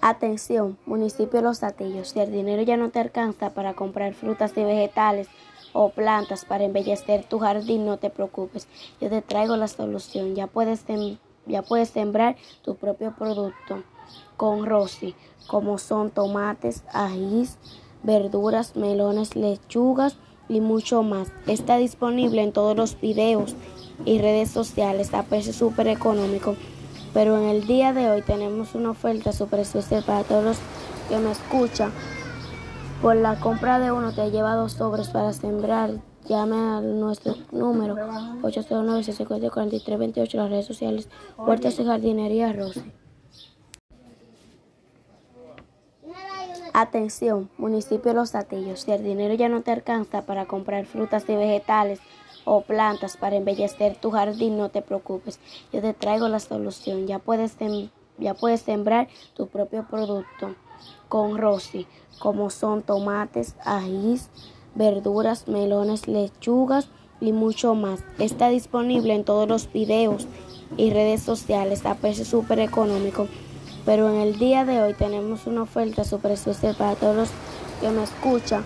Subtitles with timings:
[0.00, 4.52] Atención, municipio de Los Atillos, si el dinero ya no te alcanza para comprar frutas
[4.56, 5.28] y vegetales
[5.72, 8.68] o plantas para embellecer tu jardín, no te preocupes,
[9.00, 10.36] yo te traigo la solución.
[10.36, 10.84] Ya puedes,
[11.90, 13.82] sembrar tu propio producto
[14.36, 15.16] con Rosy,
[15.48, 17.58] como son tomates, ajís,
[18.04, 20.16] verduras, melones, lechugas
[20.48, 21.28] y mucho más.
[21.48, 23.56] Está disponible en todos los videos
[24.04, 26.54] y redes sociales a precio súper económico.
[27.18, 30.58] Pero en el día de hoy tenemos una oferta súper especial para todos los
[31.08, 31.90] que me escuchan.
[33.02, 35.94] Por la compra de uno te lleva dos sobres para sembrar.
[36.28, 37.96] Llame a nuestro número
[38.40, 42.84] 809 643 28 las redes sociales Huertas y Jardinería Rosy.
[46.72, 51.24] Atención, municipio de Los Atillos, si el dinero ya no te alcanza para comprar frutas
[51.28, 51.98] y vegetales
[52.48, 55.38] o plantas para embellecer tu jardín, no te preocupes,
[55.70, 57.06] yo te traigo la solución.
[57.06, 57.56] Ya puedes,
[58.16, 60.54] ya puedes sembrar tu propio producto
[61.08, 61.86] con Rosy,
[62.18, 64.30] como son tomates, ajís,
[64.74, 66.88] verduras, melones, lechugas
[67.20, 68.00] y mucho más.
[68.18, 70.26] Está disponible en todos los videos
[70.78, 73.28] y redes sociales a precio súper económico.
[73.84, 77.28] Pero en el día de hoy tenemos una oferta súper especial para todos los
[77.80, 78.64] que me escuchan.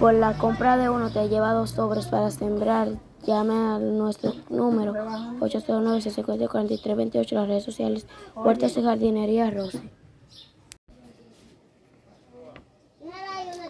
[0.00, 2.88] Por la compra de uno te lleva dos sobres para sembrar.
[3.24, 4.92] Llame a nuestro número
[5.40, 9.90] 809 643 28 las redes sociales Huertas y Jardinería Rosy.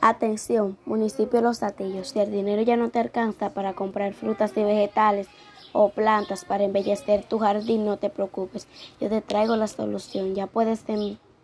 [0.01, 4.53] Atención, municipio de Los Atillos, si el dinero ya no te alcanza para comprar frutas
[4.57, 5.29] y vegetales
[5.73, 8.67] o plantas para embellecer tu jardín, no te preocupes,
[9.01, 10.35] yo te traigo la solución.
[10.35, 10.85] Ya puedes,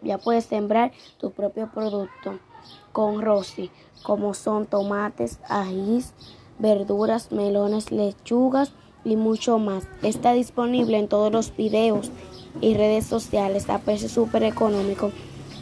[0.02, 2.38] ya puedes sembrar tu propio producto
[2.92, 3.70] con Rosy,
[4.02, 6.12] como son tomates, ajís,
[6.58, 8.72] verduras, melones, lechugas
[9.04, 9.86] y mucho más.
[10.02, 12.10] Está disponible en todos los videos
[12.60, 15.12] y redes sociales a precio súper económico.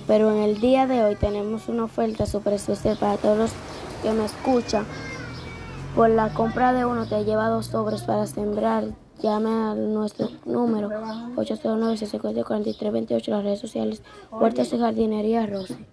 [0.07, 3.51] Pero en el día de hoy tenemos una oferta súper especial para todos los
[4.03, 4.87] que me escuchan.
[5.95, 8.85] Por la compra de uno te lleva dos sobres para sembrar.
[9.21, 10.91] Llame a nuestro número
[11.37, 15.87] 809 643 28 las redes sociales Huertas y Jardinería Rosy.